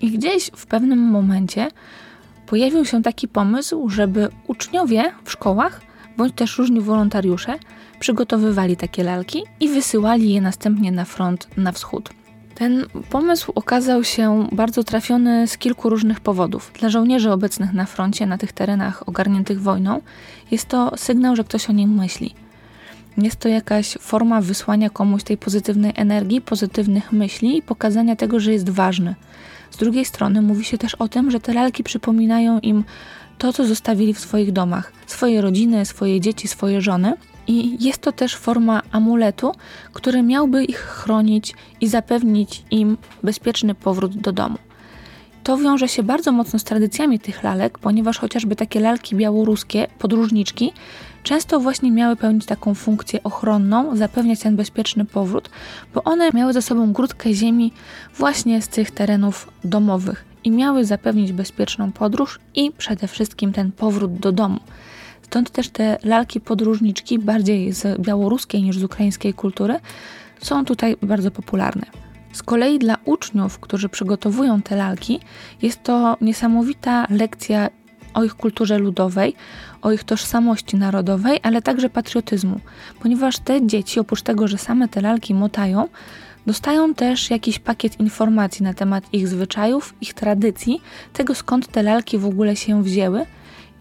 I 0.00 0.10
gdzieś 0.10 0.50
w 0.56 0.66
pewnym 0.66 0.98
momencie 0.98 1.68
pojawił 2.46 2.84
się 2.84 3.02
taki 3.02 3.28
pomysł, 3.28 3.88
żeby 3.88 4.28
uczniowie 4.46 5.12
w 5.24 5.32
szkołach 5.32 5.80
bądź 6.16 6.34
też 6.34 6.58
różni 6.58 6.80
wolontariusze 6.80 7.58
przygotowywali 8.00 8.76
takie 8.76 9.04
lalki 9.04 9.42
i 9.60 9.68
wysyłali 9.68 10.32
je 10.32 10.40
następnie 10.40 10.92
na 10.92 11.04
front 11.04 11.48
na 11.56 11.72
wschód. 11.72 12.17
Ten 12.58 12.86
pomysł 13.10 13.52
okazał 13.54 14.04
się 14.04 14.48
bardzo 14.52 14.84
trafiony 14.84 15.48
z 15.48 15.58
kilku 15.58 15.90
różnych 15.90 16.20
powodów. 16.20 16.72
Dla 16.80 16.88
żołnierzy 16.88 17.32
obecnych 17.32 17.72
na 17.72 17.86
froncie, 17.86 18.26
na 18.26 18.38
tych 18.38 18.52
terenach 18.52 19.08
ogarniętych 19.08 19.62
wojną, 19.62 20.00
jest 20.50 20.68
to 20.68 20.92
sygnał, 20.96 21.36
że 21.36 21.44
ktoś 21.44 21.70
o 21.70 21.72
nim 21.72 21.94
myśli. 21.94 22.34
Jest 23.18 23.36
to 23.36 23.48
jakaś 23.48 23.98
forma 24.00 24.40
wysłania 24.40 24.90
komuś 24.90 25.22
tej 25.22 25.36
pozytywnej 25.36 25.92
energii, 25.96 26.40
pozytywnych 26.40 27.12
myśli 27.12 27.58
i 27.58 27.62
pokazania 27.62 28.16
tego, 28.16 28.40
że 28.40 28.52
jest 28.52 28.70
ważny. 28.70 29.14
Z 29.70 29.76
drugiej 29.76 30.04
strony 30.04 30.42
mówi 30.42 30.64
się 30.64 30.78
też 30.78 30.94
o 30.94 31.08
tym, 31.08 31.30
że 31.30 31.40
te 31.40 31.54
lalki 31.54 31.84
przypominają 31.84 32.60
im 32.60 32.84
to, 33.38 33.52
co 33.52 33.66
zostawili 33.66 34.14
w 34.14 34.20
swoich 34.20 34.52
domach, 34.52 34.92
swoje 35.06 35.40
rodziny, 35.40 35.86
swoje 35.86 36.20
dzieci, 36.20 36.48
swoje 36.48 36.80
żony 36.80 37.14
i 37.48 37.84
jest 37.84 37.98
to 37.98 38.12
też 38.12 38.36
forma 38.36 38.82
amuletu, 38.92 39.52
który 39.92 40.22
miałby 40.22 40.64
ich 40.64 40.78
chronić 40.78 41.54
i 41.80 41.88
zapewnić 41.88 42.62
im 42.70 42.96
bezpieczny 43.22 43.74
powrót 43.74 44.16
do 44.16 44.32
domu. 44.32 44.58
To 45.48 45.58
wiąże 45.58 45.88
się 45.88 46.02
bardzo 46.02 46.32
mocno 46.32 46.58
z 46.58 46.64
tradycjami 46.64 47.18
tych 47.20 47.42
lalek, 47.42 47.78
ponieważ 47.78 48.18
chociażby 48.18 48.56
takie 48.56 48.80
lalki 48.80 49.16
białoruskie, 49.16 49.86
podróżniczki, 49.98 50.72
często 51.22 51.60
właśnie 51.60 51.90
miały 51.90 52.16
pełnić 52.16 52.46
taką 52.46 52.74
funkcję 52.74 53.22
ochronną, 53.22 53.96
zapewniać 53.96 54.40
ten 54.40 54.56
bezpieczny 54.56 55.04
powrót, 55.04 55.50
bo 55.94 56.04
one 56.04 56.30
miały 56.34 56.52
ze 56.52 56.62
sobą 56.62 56.92
grudkę 56.92 57.34
ziemi 57.34 57.72
właśnie 58.16 58.62
z 58.62 58.68
tych 58.68 58.90
terenów 58.90 59.48
domowych 59.64 60.24
i 60.44 60.50
miały 60.50 60.84
zapewnić 60.84 61.32
bezpieczną 61.32 61.92
podróż 61.92 62.40
i 62.54 62.72
przede 62.78 63.08
wszystkim 63.08 63.52
ten 63.52 63.72
powrót 63.72 64.18
do 64.18 64.32
domu. 64.32 64.60
Stąd 65.28 65.50
też 65.50 65.68
te 65.68 65.98
lalki 66.04 66.40
podróżniczki, 66.40 67.18
bardziej 67.18 67.72
z 67.72 68.00
białoruskiej 68.00 68.62
niż 68.62 68.78
z 68.78 68.84
ukraińskiej 68.84 69.34
kultury, 69.34 69.80
są 70.40 70.64
tutaj 70.64 70.96
bardzo 71.02 71.30
popularne. 71.30 71.86
Z 72.32 72.42
kolei 72.42 72.78
dla 72.78 72.96
uczniów, 73.04 73.58
którzy 73.58 73.88
przygotowują 73.88 74.62
te 74.62 74.76
lalki, 74.76 75.20
jest 75.62 75.82
to 75.82 76.16
niesamowita 76.20 77.06
lekcja 77.10 77.70
o 78.14 78.24
ich 78.24 78.34
kulturze 78.34 78.78
ludowej, 78.78 79.34
o 79.82 79.92
ich 79.92 80.04
tożsamości 80.04 80.76
narodowej, 80.76 81.40
ale 81.42 81.62
także 81.62 81.90
patriotyzmu, 81.90 82.60
ponieważ 83.00 83.38
te 83.38 83.66
dzieci, 83.66 84.00
oprócz 84.00 84.22
tego, 84.22 84.48
że 84.48 84.58
same 84.58 84.88
te 84.88 85.00
lalki 85.00 85.34
motają, 85.34 85.88
dostają 86.46 86.94
też 86.94 87.30
jakiś 87.30 87.58
pakiet 87.58 88.00
informacji 88.00 88.62
na 88.62 88.74
temat 88.74 89.04
ich 89.12 89.28
zwyczajów, 89.28 89.94
ich 90.00 90.14
tradycji, 90.14 90.80
tego 91.12 91.34
skąd 91.34 91.68
te 91.68 91.82
lalki 91.82 92.18
w 92.18 92.26
ogóle 92.26 92.56
się 92.56 92.82
wzięły 92.82 93.26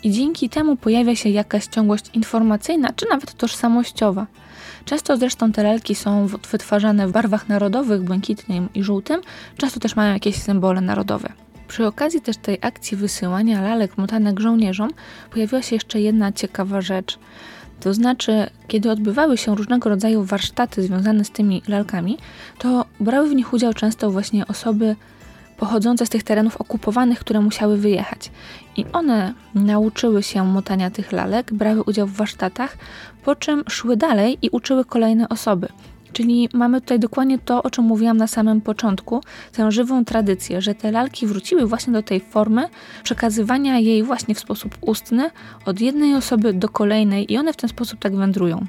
i 0.03 0.11
dzięki 0.11 0.49
temu 0.49 0.75
pojawia 0.75 1.15
się 1.15 1.29
jakaś 1.29 1.65
ciągłość 1.65 2.05
informacyjna 2.13 2.93
czy 2.95 3.05
nawet 3.09 3.33
tożsamościowa. 3.33 4.27
Często 4.85 5.17
zresztą 5.17 5.51
te 5.51 5.63
lalki 5.63 5.95
są 5.95 6.27
wytwarzane 6.27 7.07
w 7.07 7.11
barwach 7.11 7.49
narodowych, 7.49 8.03
błękitnym 8.03 8.69
i 8.73 8.83
żółtym, 8.83 9.21
często 9.57 9.79
też 9.79 9.95
mają 9.95 10.13
jakieś 10.13 10.35
symbole 10.35 10.81
narodowe. 10.81 11.29
Przy 11.67 11.87
okazji 11.87 12.21
też 12.21 12.37
tej 12.37 12.57
akcji 12.61 12.97
wysyłania 12.97 13.61
lalek 13.61 13.97
motanek 13.97 14.39
żołnierzom 14.39 14.89
pojawiła 15.31 15.61
się 15.61 15.75
jeszcze 15.75 16.01
jedna 16.01 16.31
ciekawa 16.31 16.81
rzecz. 16.81 17.19
To 17.79 17.93
znaczy, 17.93 18.49
kiedy 18.67 18.91
odbywały 18.91 19.37
się 19.37 19.55
różnego 19.55 19.89
rodzaju 19.89 20.23
warsztaty 20.23 20.83
związane 20.83 21.25
z 21.25 21.31
tymi 21.31 21.61
lalkami, 21.67 22.17
to 22.57 22.85
brały 22.99 23.29
w 23.29 23.35
nich 23.35 23.53
udział 23.53 23.73
często 23.73 24.11
właśnie 24.11 24.47
osoby 24.47 24.95
pochodzące 25.57 26.05
z 26.05 26.09
tych 26.09 26.23
terenów 26.23 26.57
okupowanych, 26.57 27.19
które 27.19 27.41
musiały 27.41 27.77
wyjechać. 27.77 28.31
I 28.77 28.85
one 28.93 29.33
nauczyły 29.55 30.23
się 30.23 30.43
motania 30.43 30.91
tych 30.91 31.11
lalek, 31.11 31.53
brały 31.53 31.83
udział 31.83 32.07
w 32.07 32.13
warsztatach, 32.13 32.77
po 33.23 33.35
czym 33.35 33.63
szły 33.69 33.97
dalej 33.97 34.37
i 34.41 34.49
uczyły 34.49 34.85
kolejne 34.85 35.29
osoby. 35.29 35.67
Czyli 36.13 36.49
mamy 36.53 36.81
tutaj 36.81 36.99
dokładnie 36.99 37.39
to, 37.39 37.63
o 37.63 37.69
czym 37.69 37.85
mówiłam 37.85 38.17
na 38.17 38.27
samym 38.27 38.61
początku, 38.61 39.21
tę 39.51 39.71
żywą 39.71 40.05
tradycję, 40.05 40.61
że 40.61 40.75
te 40.75 40.91
lalki 40.91 41.27
wróciły 41.27 41.65
właśnie 41.65 41.93
do 41.93 42.03
tej 42.03 42.19
formy 42.19 42.69
przekazywania 43.03 43.79
jej 43.79 44.03
właśnie 44.03 44.35
w 44.35 44.39
sposób 44.39 44.77
ustny 44.81 45.29
od 45.65 45.81
jednej 45.81 46.15
osoby 46.15 46.53
do 46.53 46.69
kolejnej 46.69 47.33
i 47.33 47.37
one 47.37 47.53
w 47.53 47.57
ten 47.57 47.69
sposób 47.69 47.99
tak 47.99 48.15
wędrują. 48.15 48.65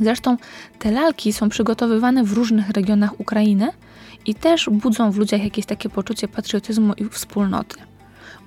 Zresztą 0.00 0.36
te 0.78 0.90
lalki 0.90 1.32
są 1.32 1.48
przygotowywane 1.48 2.24
w 2.24 2.32
różnych 2.32 2.70
regionach 2.70 3.20
Ukrainy 3.20 3.68
i 4.26 4.34
też 4.34 4.68
budzą 4.72 5.10
w 5.10 5.16
ludziach 5.18 5.44
jakieś 5.44 5.66
takie 5.66 5.88
poczucie 5.88 6.28
patriotyzmu 6.28 6.94
i 6.94 7.04
wspólnoty. 7.04 7.76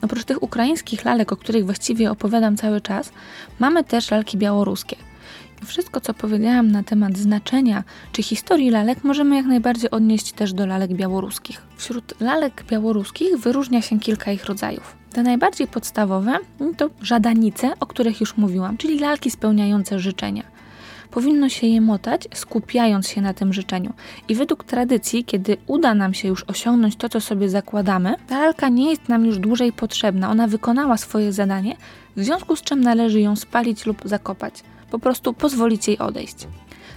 Oprócz 0.01 0.23
tych 0.23 0.43
ukraińskich 0.43 1.05
lalek, 1.05 1.31
o 1.31 1.37
których 1.37 1.65
właściwie 1.65 2.11
opowiadam 2.11 2.57
cały 2.57 2.81
czas, 2.81 3.11
mamy 3.59 3.83
też 3.83 4.11
lalki 4.11 4.37
białoruskie. 4.37 4.95
Wszystko, 5.65 6.01
co 6.01 6.13
powiedziałam 6.13 6.71
na 6.71 6.83
temat 6.83 7.17
znaczenia 7.17 7.83
czy 8.11 8.23
historii 8.23 8.69
lalek, 8.69 9.03
możemy 9.03 9.35
jak 9.35 9.45
najbardziej 9.45 9.91
odnieść 9.91 10.31
też 10.31 10.53
do 10.53 10.65
lalek 10.65 10.93
białoruskich. 10.93 11.61
Wśród 11.77 12.21
lalek 12.21 12.63
białoruskich 12.69 13.37
wyróżnia 13.37 13.81
się 13.81 13.99
kilka 13.99 14.31
ich 14.31 14.45
rodzajów. 14.45 14.95
Te 15.13 15.23
najbardziej 15.23 15.67
podstawowe 15.67 16.37
to 16.77 16.89
żadanice, 17.01 17.73
o 17.79 17.85
których 17.85 18.19
już 18.19 18.37
mówiłam, 18.37 18.77
czyli 18.77 18.99
lalki 18.99 19.31
spełniające 19.31 19.99
życzenia 19.99 20.43
powinno 21.11 21.49
się 21.49 21.67
je 21.67 21.81
motać, 21.81 22.27
skupiając 22.33 23.07
się 23.07 23.21
na 23.21 23.33
tym 23.33 23.53
życzeniu. 23.53 23.93
I 24.29 24.35
według 24.35 24.63
tradycji, 24.63 25.25
kiedy 25.25 25.57
uda 25.67 25.93
nam 25.93 26.13
się 26.13 26.27
już 26.27 26.43
osiągnąć 26.43 26.95
to, 26.95 27.09
co 27.09 27.21
sobie 27.21 27.49
zakładamy, 27.49 28.15
ta 28.27 28.39
lalka 28.39 28.69
nie 28.69 28.89
jest 28.89 29.09
nam 29.09 29.25
już 29.25 29.39
dłużej 29.39 29.73
potrzebna. 29.73 30.29
Ona 30.29 30.47
wykonała 30.47 30.97
swoje 30.97 31.33
zadanie, 31.33 31.75
w 32.15 32.23
związku 32.23 32.55
z 32.55 32.61
czym 32.61 32.81
należy 32.81 33.21
ją 33.21 33.35
spalić 33.35 33.85
lub 33.85 34.01
zakopać. 34.05 34.53
Po 34.91 34.99
prostu 34.99 35.33
pozwolić 35.33 35.87
jej 35.87 35.97
odejść. 35.97 36.47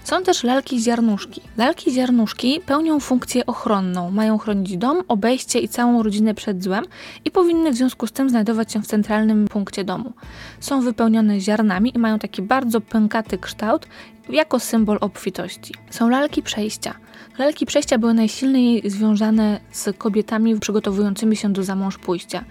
Są 0.04 0.22
też 0.22 0.44
lalki 0.44 0.80
ziarnuszki. 0.80 1.40
Lalki 1.56 1.92
ziarnuszki 1.92 2.60
pełnią 2.66 3.00
funkcję 3.00 3.46
ochronną, 3.46 4.10
mają 4.10 4.38
chronić 4.38 4.76
dom, 4.76 5.02
obejście 5.08 5.58
i 5.58 5.68
całą 5.68 6.02
rodzinę 6.02 6.34
przed 6.34 6.64
złem 6.64 6.84
i 7.24 7.30
powinny 7.30 7.72
w 7.72 7.74
związku 7.74 8.06
z 8.06 8.12
tym 8.12 8.30
znajdować 8.30 8.72
się 8.72 8.82
w 8.82 8.86
centralnym 8.86 9.48
punkcie 9.48 9.84
domu. 9.84 10.12
Są 10.60 10.80
wypełnione 10.80 11.40
ziarnami 11.40 11.92
i 11.96 11.98
mają 11.98 12.18
taki 12.18 12.42
bardzo 12.42 12.80
pękaty 12.80 13.38
kształt 13.38 13.86
jako 14.28 14.60
symbol 14.60 14.98
obfitości. 15.00 15.74
Są 15.90 16.08
lalki 16.08 16.42
przejścia. 16.42 16.94
Lalki 17.38 17.66
przejścia 17.66 17.98
były 17.98 18.14
najsilniej 18.14 18.90
związane 18.90 19.60
z 19.72 19.96
kobietami 19.98 20.60
przygotowującymi 20.60 21.36
się 21.36 21.52
do 21.52 21.62
zamąż 21.62 21.98
pójścia. 21.98 22.44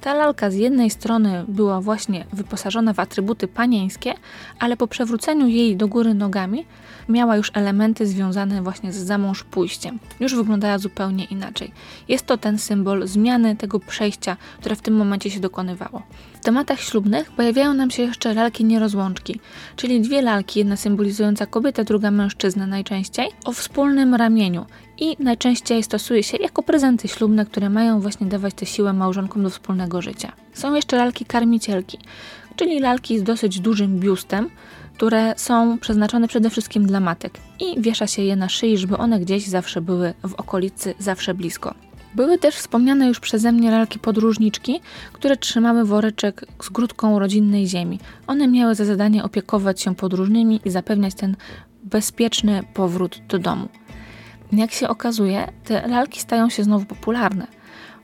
Ta 0.00 0.14
lalka 0.14 0.50
z 0.50 0.54
jednej 0.54 0.90
strony 0.90 1.44
była 1.48 1.80
właśnie 1.80 2.24
wyposażona 2.32 2.92
w 2.92 3.00
atrybuty 3.00 3.48
panieńskie, 3.48 4.14
ale 4.58 4.76
po 4.76 4.86
przewróceniu 4.86 5.46
jej 5.46 5.76
do 5.76 5.88
góry 5.88 6.14
nogami 6.14 6.66
miała 7.08 7.36
już 7.36 7.50
elementy 7.54 8.06
związane 8.06 8.62
właśnie 8.62 8.92
z 8.92 8.96
zamąż 8.96 9.44
pójściem. 9.44 9.98
Już 10.20 10.34
wyglądała 10.34 10.78
zupełnie 10.78 11.24
inaczej. 11.24 11.72
Jest 12.08 12.26
to 12.26 12.38
ten 12.38 12.58
symbol 12.58 13.06
zmiany 13.06 13.56
tego 13.56 13.80
przejścia, 13.80 14.36
które 14.60 14.76
w 14.76 14.82
tym 14.82 14.94
momencie 14.94 15.30
się 15.30 15.40
dokonywało. 15.40 16.02
W 16.34 16.44
tematach 16.44 16.80
ślubnych 16.80 17.32
pojawiają 17.32 17.74
nam 17.74 17.90
się 17.90 18.02
jeszcze 18.02 18.34
lalki 18.34 18.64
nierozłączki, 18.64 19.40
czyli 19.76 20.00
dwie 20.00 20.22
lalki, 20.22 20.58
jedna 20.58 20.76
symbolizująca 20.76 21.46
kobietę, 21.46 21.84
druga 21.84 22.10
mężczyznę 22.10 22.66
najczęściej, 22.66 23.28
o 23.44 23.52
wspólnym 23.52 24.14
ramieniu 24.14 24.66
i 24.98 25.16
najczęściej 25.18 25.82
stosuje 25.82 26.22
się 26.22 26.36
jako 26.36 26.62
prezenty 26.62 27.08
ślubne, 27.08 27.46
które 27.46 27.70
mają 27.70 28.00
właśnie 28.00 28.26
dawać 28.26 28.54
tę 28.54 28.66
siłę 28.66 28.92
małżonkom 28.92 29.42
do 29.42 29.50
wspólnego 29.50 30.02
życia. 30.02 30.32
Są 30.52 30.74
jeszcze 30.74 30.96
lalki 30.96 31.24
karmicielki, 31.24 31.98
czyli 32.56 32.80
lalki 32.80 33.18
z 33.18 33.22
dosyć 33.22 33.60
dużym 33.60 33.98
biustem, 33.98 34.50
które 34.94 35.34
są 35.36 35.78
przeznaczone 35.78 36.28
przede 36.28 36.50
wszystkim 36.50 36.86
dla 36.86 37.00
matek 37.00 37.40
i 37.60 37.82
wiesza 37.82 38.06
się 38.06 38.22
je 38.22 38.36
na 38.36 38.48
szyi, 38.48 38.78
żeby 38.78 38.96
one 38.96 39.20
gdzieś 39.20 39.46
zawsze 39.46 39.80
były 39.80 40.14
w 40.24 40.34
okolicy, 40.34 40.94
zawsze 40.98 41.34
blisko. 41.34 41.74
Były 42.14 42.38
też 42.38 42.54
wspomniane 42.54 43.08
już 43.08 43.20
przeze 43.20 43.52
mnie 43.52 43.70
lalki 43.70 43.98
podróżniczki, 43.98 44.80
które 45.12 45.36
trzymały 45.36 45.84
woreczek 45.84 46.46
z 46.62 46.68
grudką 46.68 47.18
rodzinnej 47.18 47.66
ziemi. 47.66 47.98
One 48.26 48.48
miały 48.48 48.74
za 48.74 48.84
zadanie 48.84 49.24
opiekować 49.24 49.80
się 49.80 49.94
podróżnymi 49.94 50.60
i 50.64 50.70
zapewniać 50.70 51.14
ten 51.14 51.36
bezpieczny 51.84 52.62
powrót 52.74 53.20
do 53.28 53.38
domu. 53.38 53.68
Jak 54.52 54.72
się 54.72 54.88
okazuje, 54.88 55.48
te 55.64 55.88
lalki 55.88 56.20
stają 56.20 56.48
się 56.50 56.64
znowu 56.64 56.84
popularne. 56.84 57.46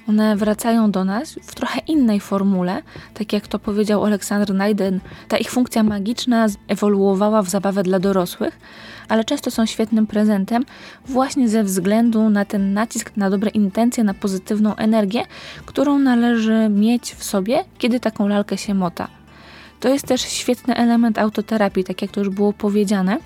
One 0.08 0.36
wracają 0.36 0.90
do 0.90 1.04
nas 1.04 1.38
w 1.42 1.54
trochę 1.54 1.80
innej 1.80 2.20
formule, 2.20 2.82
tak 3.14 3.32
jak 3.32 3.48
to 3.48 3.58
powiedział 3.58 4.04
Aleksander 4.04 4.54
Naiden. 4.54 5.00
Ta 5.28 5.36
ich 5.36 5.50
funkcja 5.50 5.82
magiczna 5.82 6.46
ewoluowała 6.68 7.42
w 7.42 7.48
zabawę 7.48 7.82
dla 7.82 7.98
dorosłych, 7.98 8.58
ale 9.08 9.24
często 9.24 9.50
są 9.50 9.66
świetnym 9.66 10.06
prezentem 10.06 10.64
właśnie 11.06 11.48
ze 11.48 11.64
względu 11.64 12.30
na 12.30 12.44
ten 12.44 12.72
nacisk 12.72 13.16
na 13.16 13.30
dobre 13.30 13.50
intencje, 13.50 14.04
na 14.04 14.14
pozytywną 14.14 14.76
energię, 14.76 15.22
którą 15.66 15.98
należy 15.98 16.68
mieć 16.70 17.14
w 17.14 17.24
sobie, 17.24 17.64
kiedy 17.78 18.00
taką 18.00 18.28
lalkę 18.28 18.58
się 18.58 18.74
mota. 18.74 19.21
To 19.82 19.88
jest 19.88 20.06
też 20.06 20.20
świetny 20.20 20.76
element 20.76 21.18
autoterapii, 21.18 21.84
tak 21.84 22.02
jak 22.02 22.10
to 22.10 22.20
już 22.20 22.28
było 22.28 22.52
powiedziane. 22.52 23.18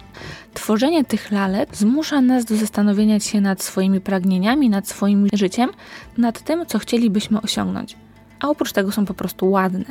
Tworzenie 0.54 1.04
tych 1.04 1.30
lalek 1.30 1.76
zmusza 1.76 2.20
nas 2.20 2.44
do 2.44 2.56
zastanowienia 2.56 3.21
się 3.21 3.40
nad 3.40 3.62
swoimi 3.62 4.00
pragnieniami, 4.00 4.71
nad 4.71 4.88
swoim 4.88 5.28
życiem, 5.32 5.71
nad 6.19 6.42
tym, 6.42 6.66
co 6.66 6.78
chcielibyśmy 6.78 7.40
osiągnąć. 7.40 7.97
A 8.40 8.49
oprócz 8.49 8.73
tego 8.73 8.92
są 8.92 9.06
po 9.06 9.14
prostu 9.14 9.50
ładne. 9.50 9.84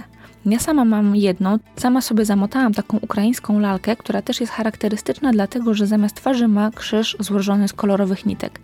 Ja 0.46 0.60
sama 0.60 0.86
mam 0.86 1.16
jedną, 1.16 1.60
sama 1.76 2.02
sobie 2.02 2.26
zamotałam 2.26 2.74
taką 2.74 2.98
ukraińską 2.98 3.60
lalkę, 3.60 3.96
która 3.96 4.22
też 4.22 4.42
jest 4.42 4.54
charakterystyczna 4.54 5.32
dlatego, 5.32 5.74
że 5.74 5.88
zamiast 5.88 6.16
twarzy 6.16 6.48
ma 6.48 6.72
krzyż 6.72 7.18
złożony 7.20 7.68
z 7.68 7.74
kolorowych 7.74 8.26
nitek. 8.26 8.60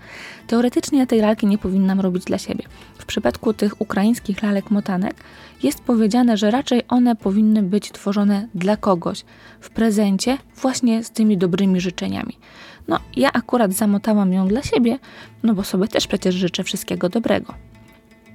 Teoretycznie 0.48 1.08
tej 1.08 1.22
lalki 1.22 1.48
nie 1.48 1.58
powinnam 1.58 2.00
robić 2.00 2.26
dla 2.26 2.38
siebie. 2.38 2.64
W 2.98 3.06
przypadku 3.06 3.54
tych 3.54 3.82
ukraińskich 3.82 4.44
lalek 4.44 4.72
motanek 4.72 5.16
jest 5.64 5.84
powiedziane, 5.84 6.38
że 6.38 6.52
raczej 6.52 6.82
one 6.88 7.16
powinny 7.16 7.64
być 7.64 7.92
tworzone 7.92 8.48
dla 8.56 8.78
kogoś, 8.78 9.26
w 9.60 9.70
prezencie, 9.70 10.38
właśnie 10.62 11.04
z 11.04 11.12
tymi 11.12 11.38
dobrymi 11.38 11.82
życzeniami. 11.82 12.38
No, 12.88 13.00
ja 13.16 13.32
akurat 13.34 13.74
zamotałam 13.74 14.34
ją 14.34 14.48
dla 14.48 14.62
siebie, 14.62 15.00
no 15.44 15.54
bo 15.54 15.64
sobie 15.64 15.88
też 15.88 16.08
przecież 16.08 16.36
życzę 16.36 16.64
wszystkiego 16.64 17.10
dobrego 17.10 17.71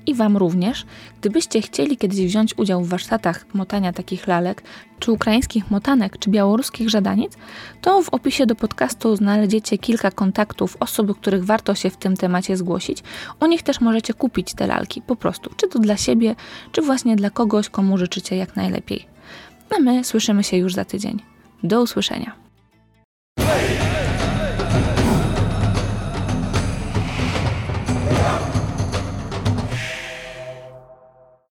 i 0.06 0.14
Wam 0.14 0.36
również. 0.36 0.86
Gdybyście 1.20 1.62
chcieli 1.62 1.96
kiedyś 1.96 2.18
wziąć 2.18 2.58
udział 2.58 2.84
w 2.84 2.88
warsztatach 2.88 3.54
motania 3.54 3.92
takich 3.92 4.26
lalek, 4.26 4.62
czy 4.98 5.12
ukraińskich 5.12 5.70
motanek, 5.70 6.18
czy 6.18 6.30
białoruskich 6.30 6.90
żadanic, 6.90 7.32
to 7.80 8.02
w 8.02 8.08
opisie 8.08 8.46
do 8.46 8.54
podcastu 8.54 9.16
znajdziecie 9.16 9.78
kilka 9.78 10.10
kontaktów 10.10 10.76
osób, 10.80 11.20
których 11.20 11.44
warto 11.44 11.74
się 11.74 11.90
w 11.90 11.96
tym 11.96 12.16
temacie 12.16 12.56
zgłosić. 12.56 13.02
U 13.40 13.46
nich 13.46 13.62
też 13.62 13.80
możecie 13.80 14.14
kupić 14.14 14.54
te 14.54 14.66
lalki 14.66 15.02
po 15.02 15.16
prostu, 15.16 15.50
czy 15.56 15.68
to 15.68 15.78
dla 15.78 15.96
siebie, 15.96 16.34
czy 16.72 16.82
właśnie 16.82 17.16
dla 17.16 17.30
kogoś, 17.30 17.68
komu 17.68 17.98
życzycie 17.98 18.36
jak 18.36 18.56
najlepiej. 18.56 19.06
A 19.76 19.80
my 19.80 20.04
słyszymy 20.04 20.44
się 20.44 20.56
już 20.56 20.74
za 20.74 20.84
tydzień. 20.84 21.22
Do 21.62 21.82
usłyszenia. 21.82 22.45